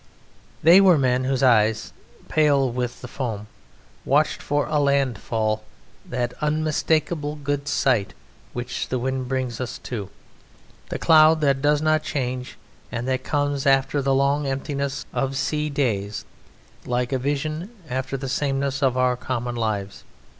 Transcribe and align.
They 0.63 0.81
were 0.81 0.97
men 0.97 1.25
whose 1.25 1.43
eyes, 1.43 1.93
pale 2.27 2.71
with 2.71 3.01
the 3.03 3.07
foam, 3.07 3.45
watched 4.03 4.41
for 4.41 4.65
a 4.65 4.79
landfall, 4.79 5.63
that 6.07 6.33
unmistakable 6.41 7.35
good 7.35 7.67
sight 7.67 8.15
which 8.51 8.87
the 8.89 8.97
wind 8.97 9.27
brings 9.27 9.61
us 9.61 9.77
to, 9.83 10.09
the 10.89 10.97
cloud 10.97 11.39
that 11.41 11.61
does 11.61 11.83
not 11.83 12.01
change 12.01 12.57
and 12.91 13.07
that 13.07 13.23
comes 13.23 13.67
after 13.67 14.01
the 14.01 14.15
long 14.15 14.47
emptiness 14.47 15.05
of 15.13 15.37
sea 15.37 15.69
days 15.69 16.25
like 16.87 17.11
a 17.13 17.19
vision 17.19 17.69
after 17.87 18.17
the 18.17 18.27
sameness 18.27 18.81
of 18.81 18.97
our 18.97 19.15
common 19.15 19.53
lives. 19.55 20.03